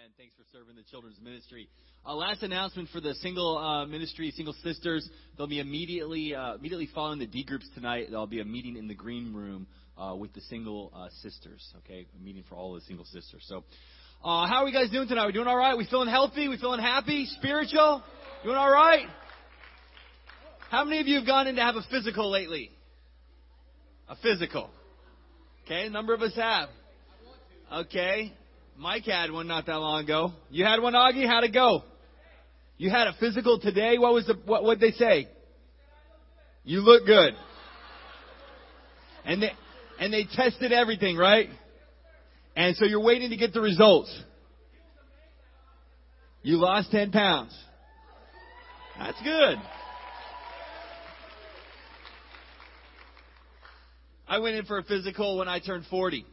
[0.00, 0.12] Amen.
[0.16, 1.68] Thanks for serving the children's ministry.
[2.06, 5.06] Uh, last announcement for the single uh, ministry, single sisters.
[5.36, 8.06] They'll be immediately uh, immediately following the D groups tonight.
[8.08, 9.66] There'll be a meeting in the green room
[9.98, 11.74] uh, with the single uh, sisters.
[11.78, 13.44] Okay, a meeting for all the single sisters.
[13.46, 13.58] So,
[14.24, 15.26] uh, how are we guys doing tonight?
[15.26, 15.76] We doing all right?
[15.76, 16.48] We feeling healthy?
[16.48, 17.26] We feeling happy?
[17.36, 18.02] Spiritual?
[18.42, 19.06] Doing all right?
[20.70, 22.70] How many of you have gone in to have a physical lately?
[24.08, 24.70] A physical.
[25.66, 26.70] Okay, a number of us have.
[27.70, 28.32] Okay.
[28.80, 30.32] Mike had one not that long ago.
[30.48, 31.26] You had one, Augie?
[31.26, 31.84] How'd it go?
[32.78, 33.98] You had a physical today?
[33.98, 35.28] What was the, what, what'd they say?
[36.64, 37.34] You look good.
[39.26, 39.50] And they,
[39.98, 41.50] and they tested everything, right?
[42.56, 44.18] And so you're waiting to get the results.
[46.40, 47.54] You lost 10 pounds.
[48.98, 49.58] That's good.
[54.26, 56.24] I went in for a physical when I turned 40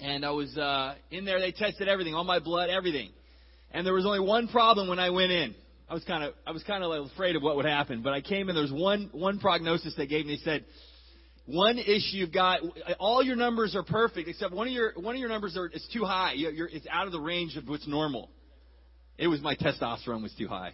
[0.00, 1.40] and I was uh, in there.
[1.40, 3.10] They tested everything, all my blood, everything,
[3.72, 5.54] and there was only one problem when I went in.
[5.88, 8.12] I was kind of I was kind of like afraid of what would happen, but
[8.12, 8.54] I came in.
[8.54, 10.36] There was one one prognosis they gave me.
[10.36, 10.64] They said
[11.46, 12.60] one issue you've got
[12.98, 15.86] all your numbers are perfect except one of your one of your numbers are is
[15.92, 16.34] too high.
[16.34, 18.30] You're, it's out of the range of what's normal.
[19.18, 20.72] It was my testosterone was too high.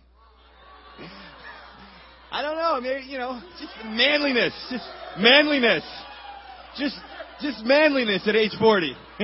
[2.30, 2.80] I don't know.
[2.80, 4.84] Maybe you know, just manliness, just
[5.18, 5.84] manliness,
[6.76, 6.96] just
[7.40, 8.96] just manliness at age 40.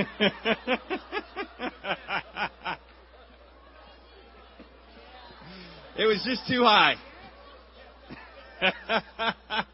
[5.96, 6.96] it was just too high.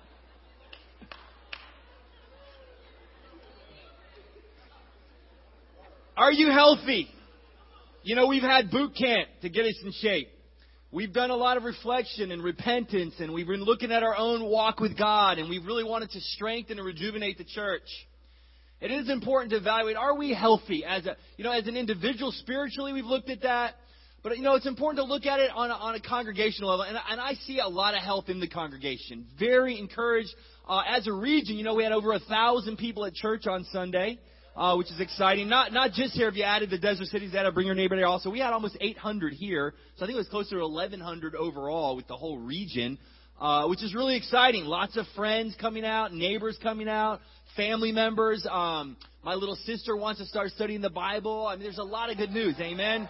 [6.17, 7.09] Are you healthy?
[8.03, 10.29] You know, we've had boot camp to get us in shape.
[10.91, 14.45] We've done a lot of reflection and repentance, and we've been looking at our own
[14.45, 17.83] walk with God, and we really wanted to strengthen and rejuvenate the church.
[18.81, 22.31] It is important to evaluate, are we healthy as a, you know, as an individual
[22.31, 22.93] spiritually?
[22.93, 23.75] We've looked at that.
[24.23, 26.85] But, you know, it's important to look at it on a, on a congregational level.
[26.85, 29.27] And, and I see a lot of health in the congregation.
[29.39, 30.31] Very encouraged.
[30.69, 33.65] Uh, as a region, you know, we had over a thousand people at church on
[33.73, 34.19] Sunday.
[34.57, 35.49] Uh, which is exciting.
[35.49, 36.27] Not not just here.
[36.27, 38.07] If you added the Desert Cities, that bring your neighbor there.
[38.07, 41.95] Also, we had almost 800 here, so I think it was closer to 1,100 overall
[41.95, 42.99] with the whole region,
[43.41, 44.65] uh, which is really exciting.
[44.65, 47.21] Lots of friends coming out, neighbors coming out,
[47.57, 48.47] family members.
[48.51, 51.47] Um, my little sister wants to start studying the Bible.
[51.47, 52.57] I mean, there's a lot of good news.
[52.61, 53.09] Amen.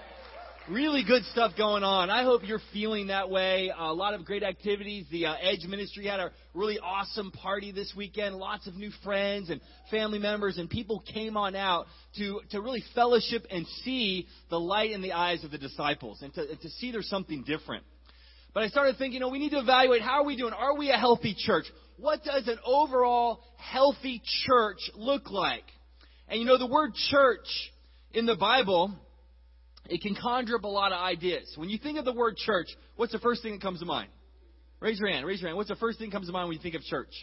[0.70, 2.10] Really good stuff going on.
[2.10, 3.72] I hope you're feeling that way.
[3.74, 5.06] a lot of great activities.
[5.10, 8.34] The uh, Edge Ministry had a really awesome party this weekend.
[8.36, 11.86] Lots of new friends and family members, and people came on out
[12.18, 16.34] to, to really fellowship and see the light in the eyes of the disciples and
[16.34, 17.82] to, to see there's something different.
[18.58, 20.52] But I started thinking, you know, we need to evaluate how are we doing?
[20.52, 21.66] Are we a healthy church?
[21.96, 25.62] what does an overall healthy church look like?
[26.28, 27.46] And you know, the word church
[28.12, 28.92] in the Bible,
[29.88, 31.52] it can conjure up a lot of ideas.
[31.54, 32.66] When you think of the word church,
[32.96, 34.08] what's the first thing that comes to mind?
[34.80, 35.24] Raise your hand.
[35.24, 35.56] Raise your hand.
[35.56, 37.14] What's the first thing that comes to mind when you think of church?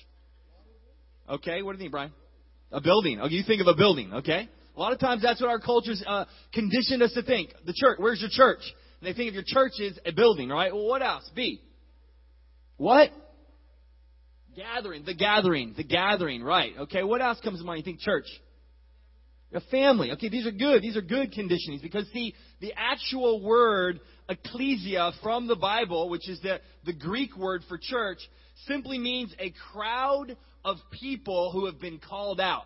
[1.29, 2.13] Okay, what do you think, Brian?
[2.71, 3.19] A building.
[3.19, 4.13] Okay, you think of a building.
[4.13, 4.47] Okay.
[4.73, 7.49] A lot of times that's what our culture's uh, conditioned us to think.
[7.65, 7.97] The church.
[7.99, 8.61] Where's your church?
[9.05, 10.73] They think of your church as a building, right?
[10.73, 11.29] Well, what else?
[11.35, 11.61] B.
[12.77, 13.11] What?
[14.55, 16.73] Gathering, the gathering, the gathering, right.
[16.81, 17.79] Okay, what else comes to mind?
[17.79, 18.25] You think church?
[19.53, 20.11] A family.
[20.11, 20.81] Okay, these are good.
[20.81, 26.41] These are good conditionings because see, the actual word ecclesia from the Bible, which is
[26.41, 28.17] the, the Greek word for church,
[28.65, 30.35] simply means a crowd
[30.65, 32.63] of people who have been called out.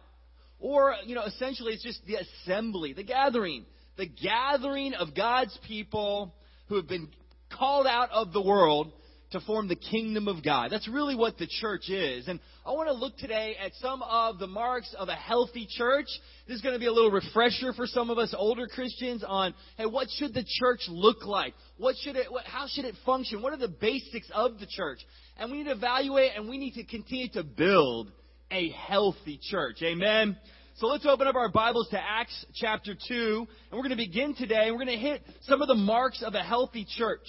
[0.60, 3.66] Or, you know, essentially it's just the assembly, the gathering.
[4.00, 6.34] The gathering of God's people
[6.70, 7.10] who have been
[7.52, 8.94] called out of the world
[9.32, 10.72] to form the kingdom of God.
[10.72, 12.30] That's really what the church is.
[12.30, 16.06] And I want to look today at some of the marks of a healthy church.
[16.48, 19.54] This is going to be a little refresher for some of us older Christians on,
[19.76, 21.54] hey, what should the church look like?
[21.76, 23.42] What should it, what, how should it function?
[23.42, 25.00] What are the basics of the church?
[25.38, 28.14] And we need to evaluate and we need to continue to build
[28.50, 29.82] a healthy church.
[29.84, 30.38] Amen.
[30.80, 34.34] So let's open up our Bibles to Acts chapter 2, and we're going to begin
[34.34, 37.28] today, we're going to hit some of the marks of a healthy church.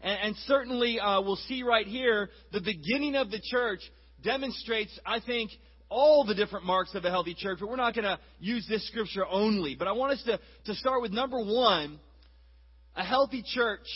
[0.00, 3.78] And, and certainly, uh, we'll see right here, the beginning of the church
[4.24, 5.52] demonstrates, I think,
[5.88, 8.84] all the different marks of a healthy church, but we're not going to use this
[8.88, 9.76] scripture only.
[9.76, 12.00] But I want us to, to start with number one
[12.96, 13.86] a healthy church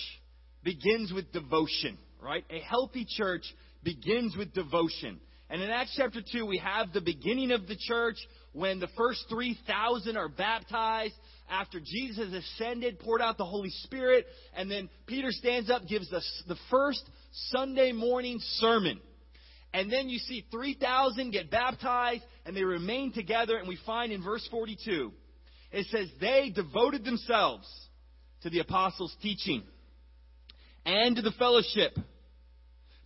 [0.63, 2.45] begins with devotion, right?
[2.51, 3.43] A healthy church
[3.83, 5.19] begins with devotion.
[5.53, 8.17] And in Acts chapter 2, we have the beginning of the church
[8.53, 11.13] when the first 3,000 are baptized
[11.51, 14.25] after Jesus ascended, poured out the Holy Spirit,
[14.57, 17.03] and then Peter stands up, gives us the first
[17.51, 18.99] Sunday morning sermon.
[19.75, 24.25] And then you see 3,000 get baptized, and they remain together, and we find in
[24.25, 25.13] verse 42,
[25.71, 27.69] it says, They devoted themselves
[28.41, 29.65] to the apostles' teaching,
[30.87, 31.95] and to the fellowship,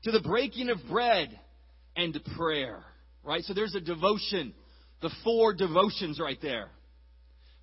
[0.05, 1.37] to the breaking of bread,
[1.97, 2.85] and prayer.
[3.25, 3.43] Right?
[3.43, 4.55] So there's a devotion,
[5.03, 6.69] the four devotions right there.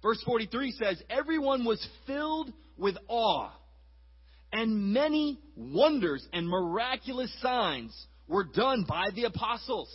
[0.01, 3.51] Verse 43 says, Everyone was filled with awe,
[4.51, 7.95] and many wonders and miraculous signs
[8.27, 9.89] were done by the apostles.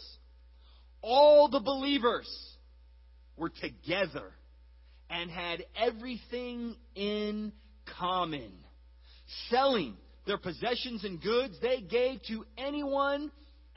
[1.03, 2.29] All the believers
[3.37, 4.33] were together
[5.11, 7.53] and had everything in
[7.99, 8.51] common.
[9.51, 9.95] Selling
[10.27, 13.31] their possessions and goods, they gave to anyone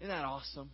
[0.00, 0.70] Isn't that awesome?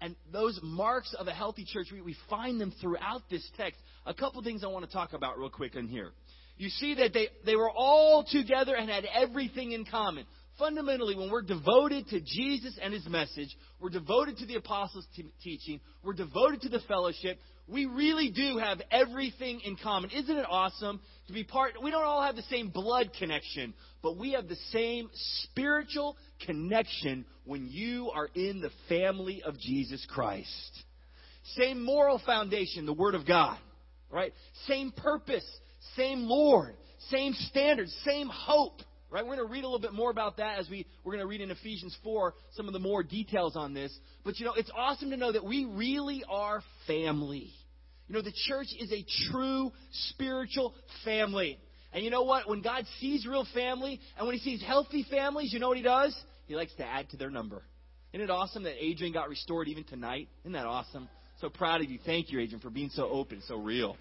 [0.00, 3.80] And those marks of a healthy church, we, we find them throughout this text.
[4.04, 6.10] A couple things I want to talk about real quick in here.
[6.58, 10.26] You see that they, they were all together and had everything in common.
[10.58, 15.30] Fundamentally, when we're devoted to Jesus and his message, we're devoted to the apostles' t-
[15.42, 17.38] teaching, we're devoted to the fellowship,
[17.68, 20.10] we really do have everything in common.
[20.10, 21.72] Isn't it awesome to be part?
[21.82, 25.10] We don't all have the same blood connection, but we have the same
[25.42, 26.16] spiritual
[26.46, 30.84] connection when you are in the family of Jesus Christ.
[31.56, 33.58] Same moral foundation, the Word of God,
[34.10, 34.32] right?
[34.68, 35.44] Same purpose,
[35.96, 36.74] same Lord,
[37.10, 38.80] same standards, same hope.
[39.16, 39.24] Right?
[39.24, 41.26] We're going to read a little bit more about that as we, we're going to
[41.26, 43.90] read in Ephesians 4 some of the more details on this.
[44.26, 47.50] But, you know, it's awesome to know that we really are family.
[48.08, 49.72] You know, the church is a true
[50.10, 51.58] spiritual family.
[51.94, 52.46] And you know what?
[52.46, 55.82] When God sees real family and when He sees healthy families, you know what He
[55.82, 56.14] does?
[56.44, 57.62] He likes to add to their number.
[58.12, 60.28] Isn't it awesome that Adrian got restored even tonight?
[60.42, 61.08] Isn't that awesome?
[61.40, 61.98] So proud of you.
[62.04, 63.96] Thank you, Adrian, for being so open, so real.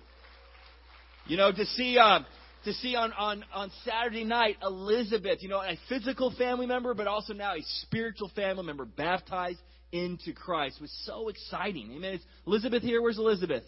[1.26, 1.98] You know, to see.
[1.98, 2.20] Uh,
[2.66, 7.08] to see on, on, on Saturday night Elizabeth, you know, a physical family member, but
[7.08, 9.60] also now a spiritual family member baptized
[9.92, 11.94] into Christ was so exciting.
[11.96, 12.16] Amen.
[12.16, 13.02] Is Elizabeth here?
[13.02, 13.64] Where's Elizabeth?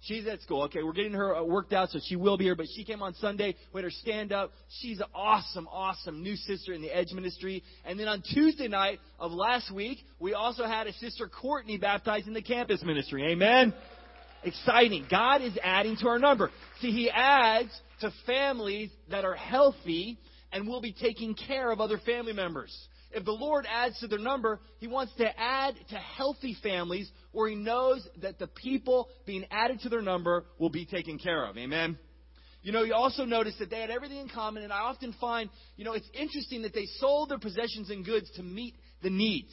[0.00, 0.62] She's at school.
[0.64, 2.54] Okay, we're getting her uh, worked out, so she will be here.
[2.54, 3.56] But she came on Sunday.
[3.72, 4.52] We had her stand up.
[4.80, 7.64] She's an awesome, awesome new sister in the Edge Ministry.
[7.84, 12.28] And then on Tuesday night of last week, we also had a sister Courtney baptized
[12.28, 13.32] in the campus ministry.
[13.32, 13.74] Amen
[14.46, 15.06] exciting.
[15.10, 16.50] God is adding to our number.
[16.80, 17.70] See, He adds
[18.00, 20.18] to families that are healthy
[20.52, 22.76] and will be taking care of other family members.
[23.12, 27.48] If the Lord adds to their number, He wants to add to healthy families where
[27.48, 31.56] He knows that the people being added to their number will be taken care of.
[31.56, 31.98] Amen?
[32.62, 35.48] You know, you also notice that they had everything in common, and I often find,
[35.76, 39.52] you know, it's interesting that they sold their possessions and goods to meet the needs.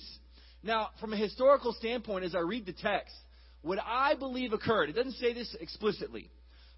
[0.63, 3.13] Now, from a historical standpoint, as I read the text,
[3.61, 6.31] what I believe occurred, it doesn't say this explicitly,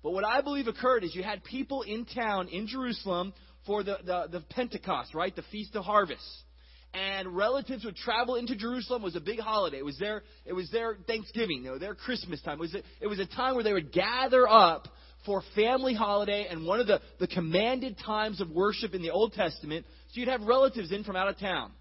[0.06, 3.34] but what I believe occurred is you had people in town in Jerusalem
[3.66, 5.36] for the, the, the Pentecost, right?
[5.36, 6.22] The Feast of Harvest.
[6.94, 9.02] And relatives would travel into Jerusalem.
[9.02, 9.80] It was a big holiday.
[9.80, 12.57] It was their, it was their Thanksgiving, their Christmas time.
[12.57, 14.88] It was, a, it was a time where they would gather up
[15.25, 19.34] for family holiday and one of the, the commanded times of worship in the Old
[19.34, 19.88] Testament.
[20.10, 21.72] So you'd have relatives in from out of town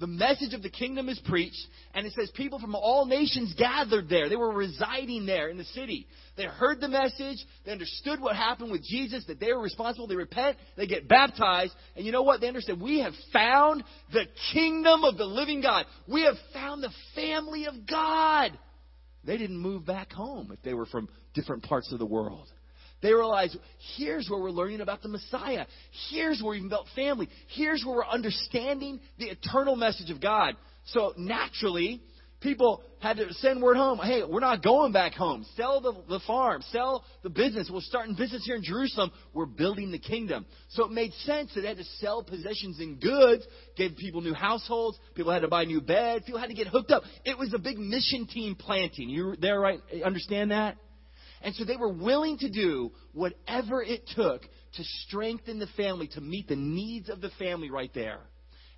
[0.00, 1.60] the message of the kingdom is preached,
[1.94, 4.30] and it says people from all nations gathered there.
[4.30, 6.06] They were residing there in the city.
[6.38, 10.16] They heard the message, they understood what happened with Jesus, that they were responsible, they
[10.16, 12.40] repent, they get baptized, and you know what?
[12.40, 15.84] They understand we have found the kingdom of the living God.
[16.08, 18.58] We have found the family of God.
[19.22, 22.48] They didn't move back home if they were from different parts of the world.
[23.02, 23.56] They realize
[23.96, 25.66] here's where we're learning about the Messiah.
[26.10, 27.28] Here's where we've built family.
[27.48, 30.54] Here's where we're understanding the eternal message of God.
[30.86, 32.02] So naturally,
[32.40, 33.98] people had to send word home.
[33.98, 35.46] Hey, we're not going back home.
[35.56, 36.62] Sell the, the farm.
[36.70, 37.70] Sell the business.
[37.72, 39.10] We're starting business here in Jerusalem.
[39.32, 40.44] We're building the kingdom.
[40.70, 44.34] So it made sense that they had to sell possessions and goods, gave people new
[44.34, 44.98] households.
[45.14, 46.24] People had to buy new beds.
[46.26, 47.02] People had to get hooked up.
[47.24, 49.08] It was a big mission team planting.
[49.08, 49.80] You there, right?
[50.04, 50.76] Understand that?
[51.42, 56.20] And so they were willing to do whatever it took to strengthen the family, to
[56.20, 58.20] meet the needs of the family right there.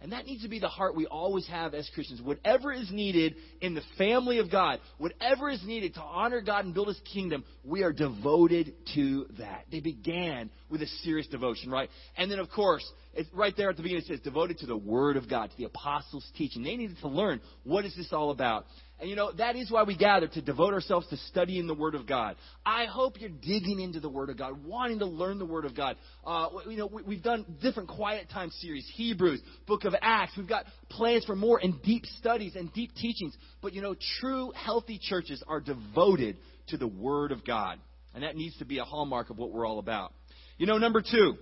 [0.02, 2.20] And that needs to be the heart we always have as Christians.
[2.20, 6.74] Whatever is needed in the family of God, whatever is needed to honor God and
[6.74, 9.66] build His kingdom, we are devoted to that.
[9.70, 11.88] They began with a serious devotion, right?
[12.16, 14.76] And then, of course, it's right there at the beginning, it says devoted to the
[14.76, 16.64] Word of God, to the apostles' teaching.
[16.64, 18.66] They needed to learn what is this all about.
[19.02, 21.96] And you know, that is why we gather to devote ourselves to studying the Word
[21.96, 22.36] of God.
[22.64, 25.74] I hope you're digging into the Word of God, wanting to learn the Word of
[25.74, 25.96] God.
[26.24, 30.34] Uh, you know, we, we've done different quiet time series, Hebrews, Book of Acts.
[30.36, 33.36] We've got plans for more and deep studies and deep teachings.
[33.60, 36.36] But you know, true healthy churches are devoted
[36.68, 37.80] to the Word of God.
[38.14, 40.12] And that needs to be a hallmark of what we're all about.
[40.58, 41.34] You know, number two,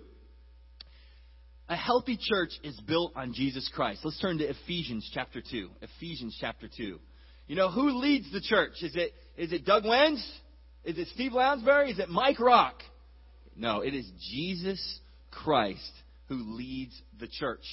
[1.68, 4.00] a healthy church is built on Jesus Christ.
[4.02, 5.68] Let's turn to Ephesians chapter 2.
[5.82, 6.98] Ephesians chapter 2.
[7.50, 8.74] You know, who leads the church?
[8.80, 10.24] Is it, is it Doug Wenz?
[10.84, 11.90] Is it Steve Lounsbury?
[11.90, 12.80] Is it Mike Rock?
[13.56, 15.00] No, it is Jesus
[15.32, 15.90] Christ
[16.28, 17.64] who leads the church.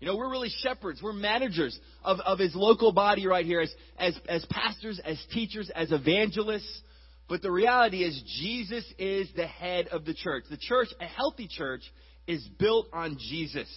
[0.00, 1.00] You know, we're really shepherds.
[1.02, 5.70] We're managers of, of his local body right here as, as, as pastors, as teachers,
[5.74, 6.82] as evangelists.
[7.26, 10.44] But the reality is, Jesus is the head of the church.
[10.50, 11.90] The church, a healthy church,
[12.26, 13.68] is built on Jesus.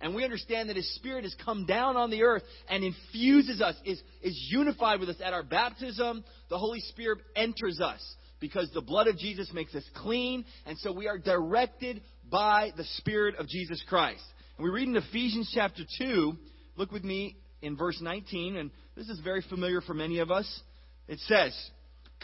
[0.00, 3.74] And we understand that His Spirit has come down on the earth and infuses us,
[3.84, 6.24] is, is unified with us at our baptism.
[6.50, 8.02] The Holy Spirit enters us
[8.38, 10.44] because the blood of Jesus makes us clean.
[10.66, 14.22] And so we are directed by the Spirit of Jesus Christ.
[14.58, 16.34] And we read in Ephesians chapter 2,
[16.76, 20.62] look with me in verse 19, and this is very familiar for many of us.
[21.08, 21.54] It says,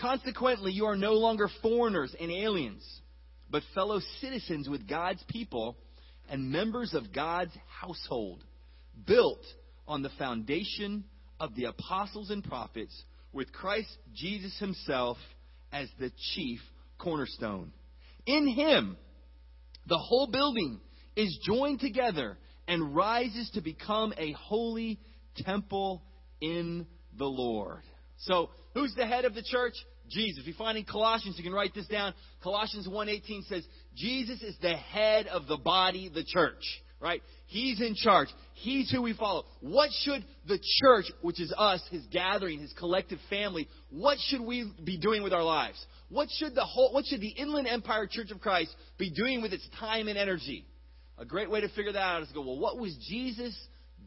[0.01, 2.83] Consequently, you are no longer foreigners and aliens,
[3.51, 5.77] but fellow citizens with God's people
[6.31, 8.43] and members of God's household,
[9.07, 9.45] built
[9.87, 11.05] on the foundation
[11.41, 13.03] of the apostles and prophets,
[13.33, 15.17] with Christ Jesus himself
[15.73, 16.61] as the chief
[16.99, 17.73] cornerstone.
[18.27, 18.97] In him,
[19.87, 20.81] the whole building
[21.17, 22.39] is joined together
[22.69, 25.01] and rises to become a holy
[25.39, 26.03] temple
[26.41, 26.87] in
[27.19, 27.83] the Lord.
[28.19, 29.75] So, who's the head of the church?
[30.13, 30.45] Jesus.
[30.47, 32.15] We find in Colossians, you can write this down.
[32.43, 36.63] Colossians 1:18 says, "Jesus is the head of the body, the church."
[37.01, 37.21] Right?
[37.47, 38.29] He's in charge.
[38.55, 39.45] He's who we follow.
[39.61, 44.71] What should the church, which is us, his gathering, his collective family, what should we
[44.85, 45.85] be doing with our lives?
[46.11, 49.53] What should the whole what should the Inland Empire Church of Christ be doing with
[49.53, 50.65] its time and energy?
[51.19, 53.57] A great way to figure that out is to go, well, what was Jesus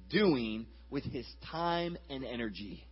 [0.10, 2.88] doing with his time and energy?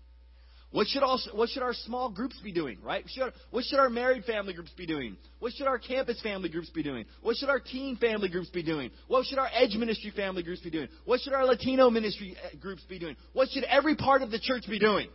[0.74, 3.06] What should, also, what should our small groups be doing, right?
[3.08, 5.18] Should, what should our married family groups be doing?
[5.38, 7.06] What should our campus family groups be doing?
[7.22, 8.90] What should our teen family groups be doing?
[9.08, 10.88] What should our edge ministry family groups be doing?
[11.06, 13.16] What should our Latino ministry uh, groups be doing?
[13.34, 15.10] What should every part of the church be doing?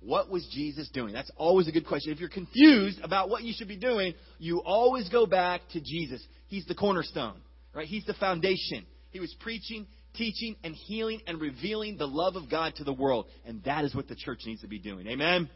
[0.00, 1.14] What was Jesus doing?
[1.14, 2.12] That's always a good question.
[2.12, 6.22] If you're confused about what you should be doing, you always go back to Jesus.
[6.48, 7.40] He's the cornerstone,
[7.74, 7.86] right?
[7.86, 8.84] He's the foundation.
[9.10, 13.26] He was preaching, teaching and healing and revealing the love of God to the world.
[13.44, 15.06] And that is what the church needs to be doing.
[15.06, 15.48] Amen?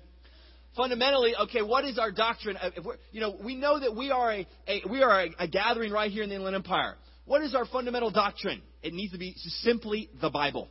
[0.76, 2.56] Fundamentally, okay, what is our doctrine?
[2.56, 2.70] Uh,
[3.10, 6.10] you know, we know that we are a, a we are a, a gathering right
[6.10, 6.94] here in the Inland Empire.
[7.24, 8.62] What is our fundamental doctrine?
[8.82, 10.68] It needs to be simply the Bible.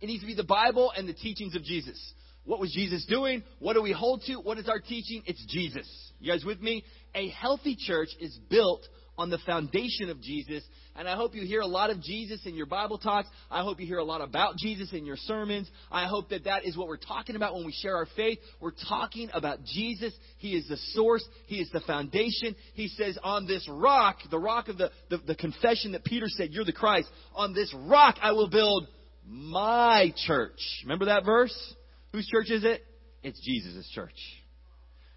[0.00, 2.14] It needs to be the Bible and the teachings of Jesus.
[2.44, 3.42] What was Jesus doing?
[3.58, 4.36] What do we hold to?
[4.36, 5.22] What is our teaching?
[5.26, 5.86] It's Jesus.
[6.18, 6.82] You guys with me?
[7.14, 8.86] A healthy church is built
[9.20, 10.64] on the foundation of Jesus.
[10.96, 13.28] And I hope you hear a lot of Jesus in your Bible talks.
[13.50, 15.70] I hope you hear a lot about Jesus in your sermons.
[15.92, 18.38] I hope that that is what we're talking about when we share our faith.
[18.60, 20.14] We're talking about Jesus.
[20.38, 21.22] He is the source.
[21.46, 22.56] He is the foundation.
[22.72, 26.48] He says, on this rock, the rock of the, the, the confession that Peter said,
[26.52, 27.08] you're the Christ.
[27.34, 28.88] On this rock I will build
[29.26, 30.58] my church.
[30.84, 31.74] Remember that verse?
[32.12, 32.82] Whose church is it?
[33.22, 34.16] It's Jesus' church.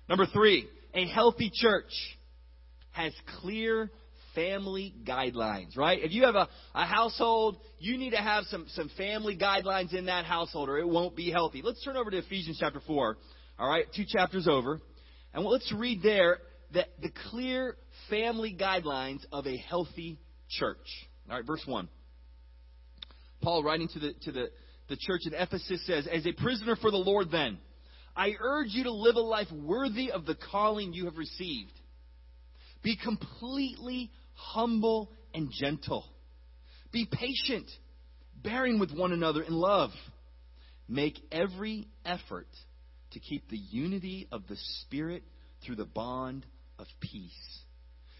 [0.09, 1.91] Number three, a healthy church
[2.93, 3.91] has clear
[4.33, 5.99] family guidelines, right?
[6.01, 10.05] If you have a, a household, you need to have some, some family guidelines in
[10.05, 11.61] that household or it won't be healthy.
[11.63, 13.17] Let's turn over to Ephesians chapter 4,
[13.59, 13.85] all right?
[13.95, 14.79] Two chapters over.
[15.33, 16.37] And let's read there
[16.71, 17.75] the, the clear
[18.09, 20.19] family guidelines of a healthy
[20.49, 20.87] church.
[21.29, 21.87] All right, verse 1.
[23.41, 24.45] Paul, writing to the, to the,
[24.89, 27.57] the church in Ephesus, says, As a prisoner for the Lord, then,
[28.15, 31.71] I urge you to live a life worthy of the calling you have received
[32.83, 36.05] be completely humble and gentle.
[36.91, 37.67] Be patient,
[38.43, 39.91] bearing with one another in love.
[40.87, 42.47] Make every effort
[43.11, 45.23] to keep the unity of the Spirit
[45.65, 46.45] through the bond
[46.77, 47.59] of peace.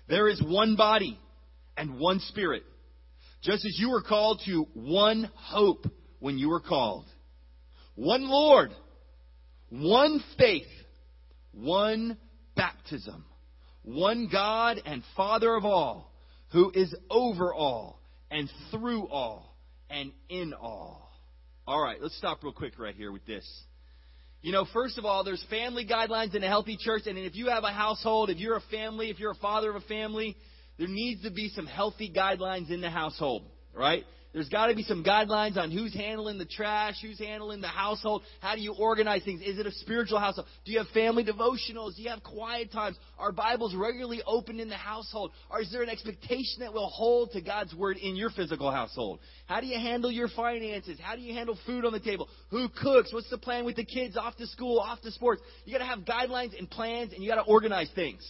[0.07, 1.19] There is one body
[1.77, 2.63] and one Spirit,
[3.43, 5.85] just as you were called to one hope
[6.19, 7.05] when you were called.
[7.95, 8.71] One Lord,
[9.69, 10.67] one faith,
[11.51, 12.17] one
[12.55, 13.25] baptism
[13.83, 16.11] one God and Father of all,
[16.51, 17.99] who is over all
[18.31, 19.55] and through all
[19.89, 21.11] and in all.
[21.67, 23.47] All right, let's stop real quick right here with this.
[24.41, 27.47] You know, first of all, there's family guidelines in a healthy church, and if you
[27.47, 30.35] have a household, if you're a family, if you're a father of a family,
[30.77, 34.03] there needs to be some healthy guidelines in the household, right?
[34.33, 38.23] There's got to be some guidelines on who's handling the trash, who's handling the household.
[38.41, 39.41] How do you organize things?
[39.41, 40.47] Is it a spiritual household?
[40.65, 41.95] Do you have family devotionals?
[41.95, 42.97] Do you have quiet times?
[43.19, 45.31] Are Bibles regularly opened in the household?
[45.51, 49.19] Or is there an expectation that will hold to God's word in your physical household?
[49.45, 50.97] How do you handle your finances?
[50.99, 52.27] How do you handle food on the table?
[52.49, 53.13] Who cooks?
[53.13, 55.43] What's the plan with the kids off to school, off to sports?
[55.65, 58.27] You got to have guidelines and plans, and you got to organize things.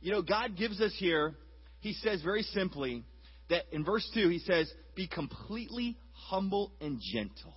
[0.00, 1.34] You know, God gives us here.
[1.80, 3.04] He says very simply
[3.50, 7.54] that in verse 2, he says, Be completely humble and gentle,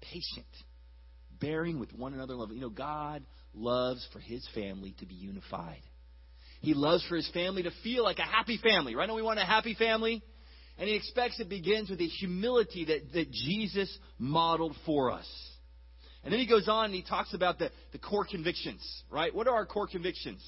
[0.00, 0.46] patient,
[1.40, 2.50] bearing with one another love.
[2.52, 3.24] You know, God
[3.54, 5.82] loves for his family to be unified.
[6.60, 8.94] He loves for his family to feel like a happy family.
[8.94, 10.22] Right now, we want a happy family.
[10.78, 15.26] And he expects it begins with the humility that, that Jesus modeled for us.
[16.24, 19.34] And then he goes on and he talks about the, the core convictions, right?
[19.34, 20.40] What are our core convictions?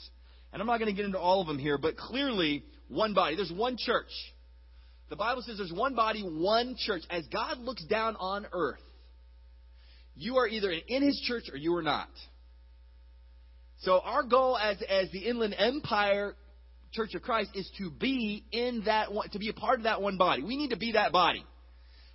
[0.54, 3.34] And I'm not going to get into all of them here, but clearly, one body.
[3.34, 4.06] There's one church.
[5.10, 7.02] The Bible says there's one body, one church.
[7.10, 8.80] As God looks down on earth,
[10.14, 12.08] you are either in his church or you are not.
[13.80, 16.36] So our goal as, as the Inland Empire
[16.92, 20.00] Church of Christ is to be in that one, to be a part of that
[20.00, 20.44] one body.
[20.44, 21.44] We need to be that body.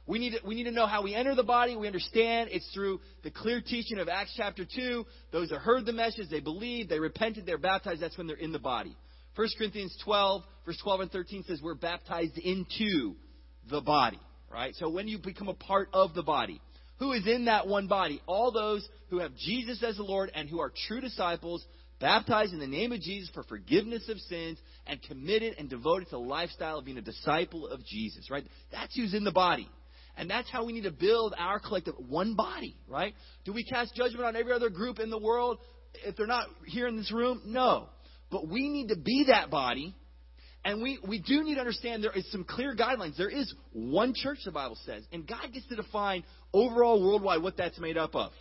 [0.09, 1.75] We need, to, we need to know how we enter the body.
[1.75, 5.05] We understand it's through the clear teaching of Acts chapter 2.
[5.31, 8.01] Those that heard the message, they believed, they repented, they're baptized.
[8.01, 8.97] That's when they're in the body.
[9.35, 13.13] 1 Corinthians 12, verse 12 and 13 says we're baptized into
[13.69, 14.19] the body,
[14.51, 14.73] right?
[14.77, 16.59] So when you become a part of the body,
[16.97, 18.19] who is in that one body?
[18.25, 21.63] All those who have Jesus as the Lord and who are true disciples,
[22.01, 26.15] baptized in the name of Jesus for forgiveness of sins, and committed and devoted to
[26.15, 28.43] the lifestyle of being a disciple of Jesus, right?
[28.71, 29.69] That's who's in the body.
[30.19, 33.13] And that's how we need to build our collective one body, right?
[33.45, 35.59] Do we cast judgment on every other group in the world
[36.05, 37.41] if they're not here in this room?
[37.45, 37.87] No.
[38.29, 39.95] But we need to be that body.
[40.65, 43.15] And we, we do need to understand there is some clear guidelines.
[43.15, 47.55] There is one church, the Bible says, and God gets to define overall worldwide what
[47.55, 48.33] that's made up of.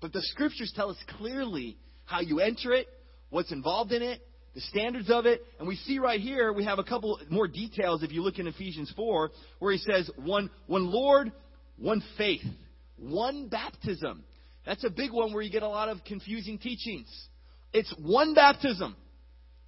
[0.00, 2.86] But the scriptures tell us clearly how you enter it,
[3.30, 4.20] what's involved in it,
[4.56, 5.42] the standards of it.
[5.58, 8.46] And we see right here, we have a couple more details if you look in
[8.46, 11.30] Ephesians 4, where he says, one, one Lord,
[11.76, 12.42] one faith,
[12.96, 14.24] one baptism.
[14.64, 17.06] That's a big one where you get a lot of confusing teachings.
[17.74, 18.96] It's one baptism.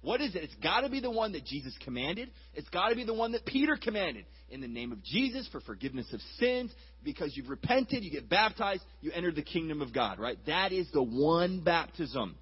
[0.01, 0.43] What is it?
[0.43, 2.31] It's got to be the one that Jesus commanded.
[2.55, 4.25] It's got to be the one that Peter commanded.
[4.49, 6.71] In the name of Jesus for forgiveness of sins,
[7.03, 10.37] because you've repented, you get baptized, you enter the kingdom of God, right?
[10.47, 12.35] That is the one baptism.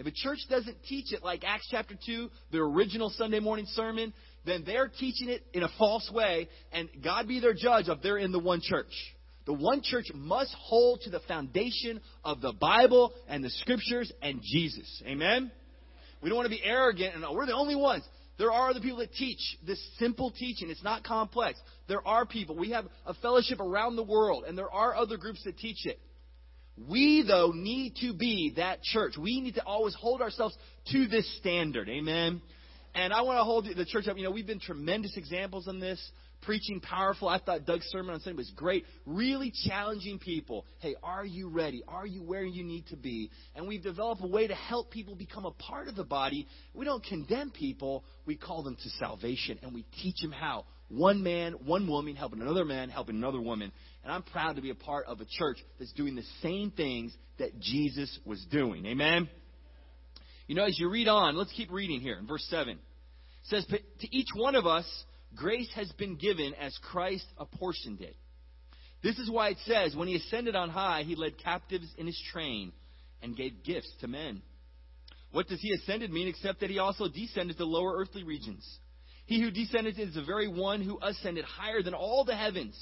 [0.00, 4.14] If a church doesn't teach it like Acts chapter 2, the original Sunday morning sermon,
[4.46, 8.16] then they're teaching it in a false way, and God be their judge of they're
[8.16, 8.90] in the one church.
[9.44, 14.40] The one church must hold to the foundation of the Bible and the scriptures and
[14.42, 15.02] Jesus.
[15.06, 15.50] Amen?
[16.22, 18.02] We don't want to be arrogant and oh, we're the only ones.
[18.38, 20.70] There are other people that teach this simple teaching.
[20.70, 21.58] It's not complex.
[21.88, 22.56] There are people.
[22.56, 26.00] We have a fellowship around the world, and there are other groups that teach it.
[26.88, 29.14] We, though, need to be that church.
[29.18, 30.56] We need to always hold ourselves
[30.92, 31.88] to this standard.
[31.88, 32.40] Amen.
[32.94, 34.16] And I want to hold the church up.
[34.16, 36.00] You know, we've been tremendous examples on this.
[36.42, 37.28] Preaching powerful.
[37.28, 38.86] I thought Doug's sermon on Sunday was great.
[39.04, 40.64] Really challenging people.
[40.78, 41.82] Hey, are you ready?
[41.86, 43.30] Are you where you need to be?
[43.54, 46.48] And we've developed a way to help people become a part of the body.
[46.72, 48.04] We don't condemn people.
[48.24, 50.64] We call them to salvation and we teach them how.
[50.90, 53.70] One man, one woman helping another man, helping another woman.
[54.02, 57.16] And I'm proud to be a part of a church that's doing the same things
[57.38, 58.84] that Jesus was doing.
[58.86, 59.28] Amen?
[60.48, 62.70] You know, as you read on, let's keep reading here in verse 7.
[62.70, 62.78] It
[63.44, 64.84] says, To each one of us,
[65.36, 68.16] grace has been given as Christ apportioned it.
[69.00, 72.20] This is why it says, When he ascended on high, he led captives in his
[72.32, 72.72] train
[73.22, 74.42] and gave gifts to men.
[75.30, 78.68] What does he ascended mean except that he also descended to lower earthly regions?
[79.30, 82.76] He who descended is the very one who ascended higher than all the heavens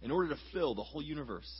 [0.00, 1.50] in order to fill the whole universe.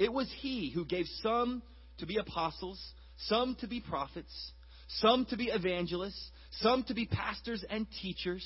[0.00, 1.62] It was He who gave some
[1.98, 2.82] to be apostles,
[3.28, 4.52] some to be prophets,
[4.88, 6.28] some to be evangelists,
[6.60, 8.44] some to be pastors and teachers,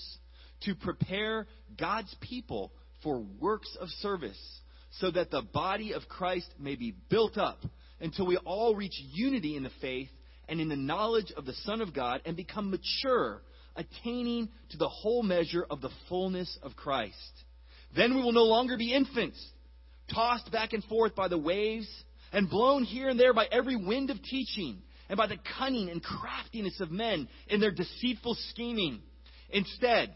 [0.64, 1.46] to prepare
[1.80, 2.70] God's people
[3.02, 4.60] for works of service,
[4.98, 7.64] so that the body of Christ may be built up
[8.02, 10.10] until we all reach unity in the faith
[10.46, 13.40] and in the knowledge of the Son of God and become mature,
[13.76, 17.16] attaining to the whole measure of the fullness of Christ.
[17.94, 19.42] Then we will no longer be infants,
[20.12, 21.88] tossed back and forth by the waves,
[22.32, 26.02] and blown here and there by every wind of teaching, and by the cunning and
[26.02, 29.00] craftiness of men in their deceitful scheming.
[29.50, 30.14] Instead,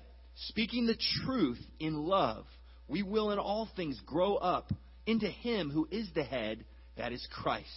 [0.48, 2.46] speaking the truth in love,
[2.88, 4.72] we will in all things grow up
[5.06, 6.64] into Him who is the head,
[6.96, 7.68] that is Christ.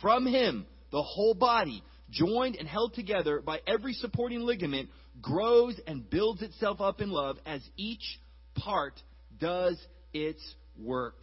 [0.00, 4.88] From Him, the whole body, joined and held together by every supporting ligament,
[5.20, 8.20] grows and builds itself up in love as each
[8.54, 8.94] part
[9.38, 9.78] does
[10.12, 10.42] its
[10.78, 11.20] work.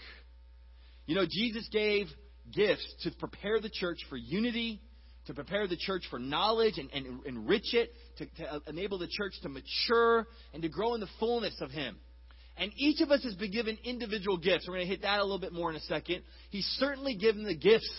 [1.05, 2.07] You know, Jesus gave
[2.51, 4.81] gifts to prepare the church for unity,
[5.25, 9.33] to prepare the church for knowledge and, and enrich it, to, to enable the church
[9.41, 11.97] to mature and to grow in the fullness of Him.
[12.57, 14.65] And each of us has been given individual gifts.
[14.67, 16.21] We're going to hit that a little bit more in a second.
[16.51, 17.89] He's certainly given the gifts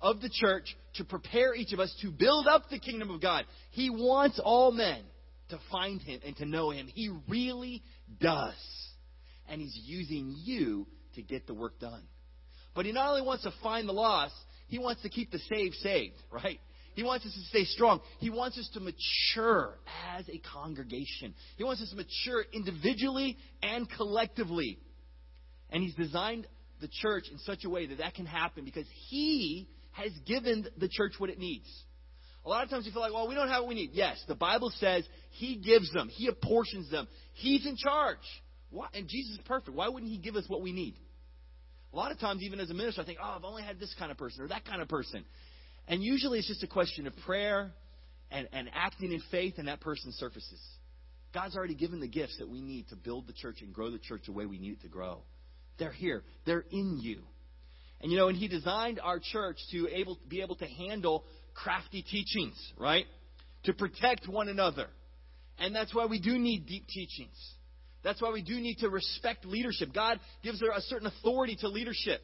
[0.00, 3.44] of the church to prepare each of us to build up the kingdom of God.
[3.70, 5.02] He wants all men
[5.50, 6.88] to find Him and to know Him.
[6.92, 7.82] He really
[8.20, 8.54] does.
[9.48, 12.02] And He's using you to get the work done.
[12.74, 14.34] But He not only wants to find the lost,
[14.68, 16.60] He wants to keep the saved saved, right?
[16.94, 18.00] He wants us to stay strong.
[18.20, 19.78] He wants us to mature
[20.16, 21.34] as a congregation.
[21.56, 24.78] He wants us to mature individually and collectively.
[25.70, 26.46] And He's designed
[26.80, 30.88] the church in such a way that that can happen because He has given the
[30.88, 31.66] church what it needs.
[32.44, 33.90] A lot of times you feel like, well, we don't have what we need.
[33.92, 38.18] Yes, the Bible says He gives them, He apportions them, He's in charge.
[38.70, 38.88] Why?
[38.92, 39.76] And Jesus is perfect.
[39.76, 40.94] Why wouldn't He give us what we need?
[41.92, 43.94] A lot of times, even as a minister, I think, oh, I've only had this
[43.98, 45.24] kind of person or that kind of person.
[45.86, 47.72] And usually it's just a question of prayer
[48.30, 50.60] and, and acting in faith, and that person surfaces.
[51.32, 53.98] God's already given the gifts that we need to build the church and grow the
[53.98, 55.22] church the way we need it to grow.
[55.78, 57.20] They're here, they're in you.
[58.00, 62.02] And you know, and He designed our church to able, be able to handle crafty
[62.02, 63.06] teachings, right?
[63.64, 64.86] To protect one another.
[65.58, 67.36] And that's why we do need deep teachings.
[68.02, 69.94] That's why we do need to respect leadership.
[69.94, 72.20] God gives a certain authority to leadership.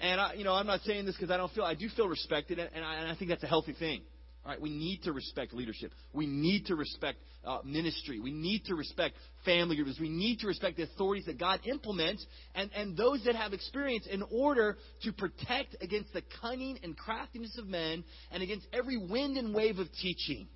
[0.00, 2.08] And I, you know, I'm not saying this because I don't feel I do feel
[2.08, 4.02] respected, and I, and I think that's a healthy thing.
[4.46, 5.90] All right, we need to respect leadership.
[6.12, 8.20] We need to respect uh, ministry.
[8.20, 9.98] We need to respect family groups.
[9.98, 14.06] We need to respect the authorities that God implements and, and those that have experience
[14.08, 19.36] in order to protect against the cunning and craftiness of men and against every wind
[19.36, 20.46] and wave of teaching.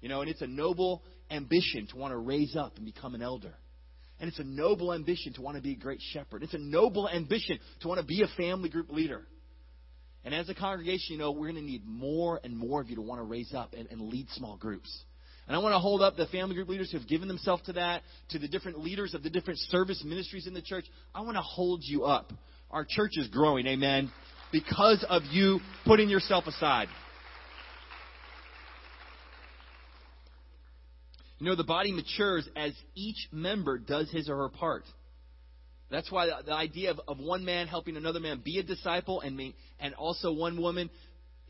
[0.00, 3.22] You know, and it's a noble ambition to want to raise up and become an
[3.22, 3.54] elder.
[4.18, 6.42] And it's a noble ambition to want to be a great shepherd.
[6.42, 9.28] It's a noble ambition to want to be a family group leader.
[10.24, 12.96] And as a congregation, you know, we're going to need more and more of you
[12.96, 15.04] to want to raise up and, and lead small groups.
[15.48, 17.72] And I want to hold up the family group leaders who have given themselves to
[17.72, 20.84] that, to the different leaders of the different service ministries in the church.
[21.14, 22.32] I want to hold you up.
[22.70, 24.10] Our church is growing, amen,
[24.52, 26.88] because of you putting yourself aside.
[31.38, 34.84] You know, the body matures as each member does his or her part.
[35.92, 39.36] That's why the, idea of, of one man helping another man be a disciple and,
[39.36, 40.88] me, and also one woman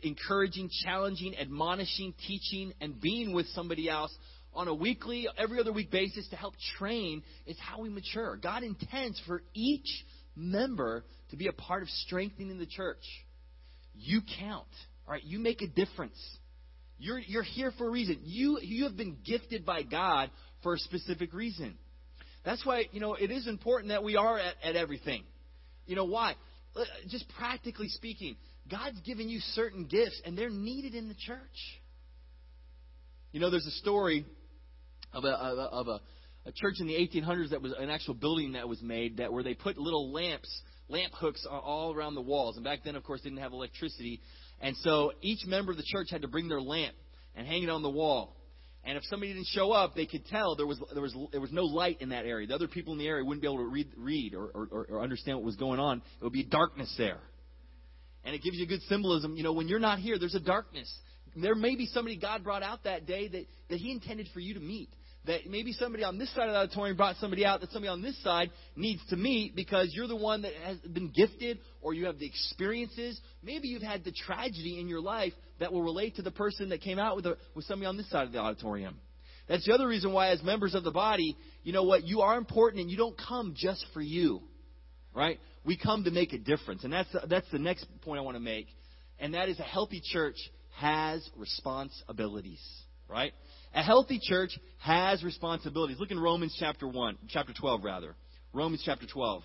[0.03, 4.13] encouraging, challenging, admonishing, teaching, and being with somebody else
[4.53, 8.37] on a weekly, every other week basis to help train is how we mature.
[8.37, 13.05] God intends for each member to be a part of strengthening the church.
[13.95, 14.67] You count.
[15.07, 16.19] All right, you make a difference.
[16.99, 18.19] You're, you're here for a reason.
[18.25, 20.31] You, you have been gifted by God
[20.65, 21.79] for a specific reason.
[22.45, 25.23] That's why, you know, it is important that we are at, at everything.
[25.87, 26.35] You know, why?
[26.75, 28.37] Uh, just practically speaking,
[28.71, 31.39] God's given you certain gifts, and they're needed in the church.
[33.33, 34.27] You know, there's a story
[35.13, 36.01] of a, of a,
[36.47, 39.43] a church in the 1800s that was an actual building that was made that where
[39.43, 40.49] they put little lamps,
[40.89, 42.57] lamp hooks all around the walls.
[42.57, 44.21] And back then, of course, they didn't have electricity.
[44.61, 46.95] And so each member of the church had to bring their lamp
[47.35, 48.37] and hang it on the wall.
[48.85, 51.53] And if somebody didn't show up, they could tell there was there was there was
[51.53, 52.49] no light in that area.
[52.49, 55.01] The other people in the area wouldn't be able to read read or, or, or
[55.01, 56.03] understand what was going on.
[56.21, 57.21] It would be darkness there.
[58.25, 59.37] And it gives you good symbolism.
[59.37, 60.93] You know, when you're not here, there's a darkness.
[61.37, 64.55] There may be somebody God brought out that day that, that He intended for you
[64.55, 64.91] to meet
[65.27, 68.03] that maybe somebody on this side of the auditorium brought somebody out that somebody on
[68.03, 72.07] this side needs to meet because you're the one that has been gifted or you
[72.07, 73.21] have the experiences.
[73.43, 76.81] Maybe you've had the tragedy in your life that will relate to the person that
[76.81, 78.99] came out with, with somebody on this side of the auditorium.
[79.49, 82.05] That's the other reason why, as members of the body, you know what?
[82.05, 84.43] You are important and you don't come just for you,
[85.15, 85.39] right?
[85.65, 86.83] We come to make a difference.
[86.83, 88.67] And that's, that's the next point I want to make.
[89.21, 90.37] And that is a healthy church
[90.79, 92.61] has responsibilities,
[93.09, 93.33] right?
[93.73, 95.99] A healthy church has responsibilities.
[96.01, 98.17] Look in Romans chapter 1, chapter 12 rather.
[98.53, 99.43] Romans chapter 12.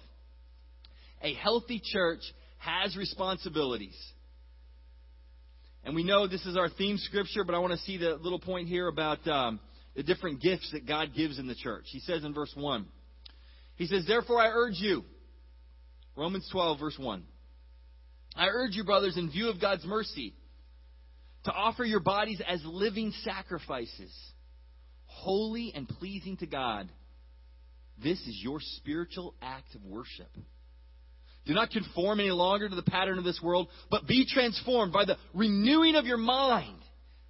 [1.22, 2.22] A healthy church
[2.58, 3.96] has responsibilities.
[5.88, 8.42] And we know this is our theme scripture, but I want to see the little
[8.42, 9.58] point here about um,
[9.96, 11.86] the different gifts that God gives in the church.
[11.86, 12.86] He says in verse 1,
[13.78, 15.06] He says, Therefore I urge you,
[16.18, 17.24] Romans 12, verse 1,
[18.36, 20.34] I urge you, brothers, in view of God's mercy,
[21.46, 24.14] to offer your bodies as living sacrifices,
[25.06, 26.92] holy and pleasing to God.
[28.04, 30.36] This is your spiritual act of worship.
[31.48, 35.06] Do not conform any longer to the pattern of this world, but be transformed by
[35.06, 36.78] the renewing of your mind.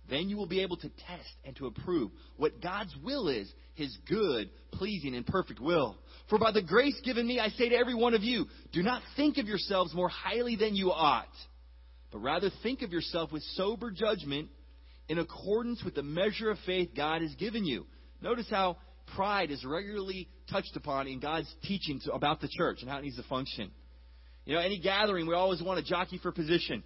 [0.09, 3.95] Then you will be able to test and to approve what God's will is, his
[4.09, 5.97] good, pleasing, and perfect will.
[6.29, 9.03] For by the grace given me, I say to every one of you, do not
[9.15, 11.27] think of yourselves more highly than you ought,
[12.11, 14.49] but rather think of yourself with sober judgment
[15.09, 17.85] in accordance with the measure of faith God has given you.
[18.21, 18.77] Notice how
[19.15, 23.17] pride is regularly touched upon in God's teaching about the church and how it needs
[23.17, 23.71] to function.
[24.47, 26.81] You know, any gathering, we always want to jockey for position.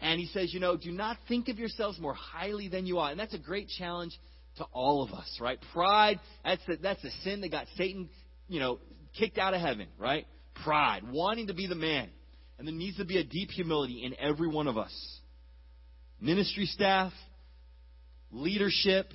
[0.00, 3.12] And he says, you know, do not think of yourselves more highly than you ought.
[3.12, 4.18] And that's a great challenge
[4.56, 5.56] to all of us, right?
[5.72, 8.08] Pride, that's a, that's a sin that got Satan,
[8.48, 8.80] you know,
[9.16, 10.26] kicked out of heaven, right?
[10.64, 12.10] Pride, wanting to be the man.
[12.58, 14.92] And there needs to be a deep humility in every one of us.
[16.20, 17.12] Ministry staff,
[18.32, 19.12] leadership,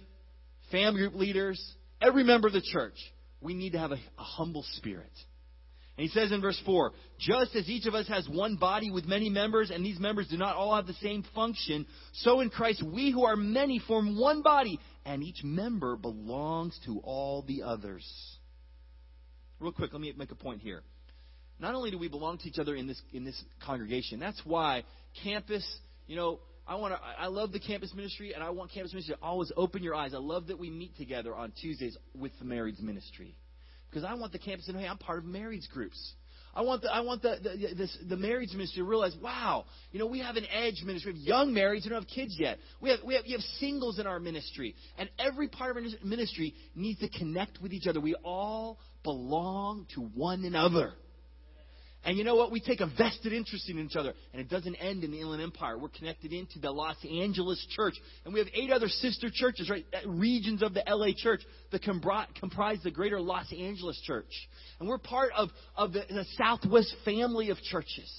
[0.72, 1.62] family group leaders,
[2.02, 2.96] every member of the church,
[3.42, 5.12] we need to have a, a humble spirit.
[6.00, 9.04] And he says in verse 4 Just as each of us has one body with
[9.04, 12.82] many members, and these members do not all have the same function, so in Christ
[12.82, 18.08] we who are many form one body, and each member belongs to all the others.
[19.60, 20.84] Real quick, let me make a point here.
[21.60, 24.86] Not only do we belong to each other in this, in this congregation, that's why
[25.22, 25.68] campus,
[26.08, 27.00] you know, I want to.
[27.20, 30.14] I love the campus ministry, and I want campus ministry to always open your eyes.
[30.14, 33.36] I love that we meet together on Tuesdays with the marrieds ministry,
[33.90, 36.14] because I want the campus to know, hey, I'm part of marriage groups.
[36.54, 40.00] I want the I want the the, this, the marriage ministry to realize, wow, you
[40.00, 41.14] know, we have an edge ministry.
[41.14, 42.58] We have young marrieds who don't have kids yet.
[42.82, 45.90] We have we have, we have singles in our ministry, and every part of our
[46.04, 48.02] ministry needs to connect with each other.
[48.02, 50.94] We all belong to one another.
[52.06, 52.52] And you know what?
[52.52, 54.14] We take a vested interest in each other.
[54.32, 55.78] And it doesn't end in the Inland Empire.
[55.78, 57.96] We're connected into the Los Angeles church.
[58.24, 59.86] And we have eight other sister churches, right?
[60.06, 64.32] Regions of the LA church that comprise the greater Los Angeles church.
[64.80, 68.10] And we're part of, of the, the Southwest family of churches.